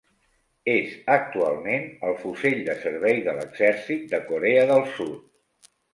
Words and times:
És 0.71 0.93
actualment 1.15 1.85
el 2.09 2.17
fusell 2.23 2.63
de 2.69 2.75
servei 2.87 3.21
de 3.29 3.35
l’exèrcit 3.41 4.09
de 4.15 4.21
Corea 4.31 4.65
del 4.73 4.87
Sud. 4.97 5.73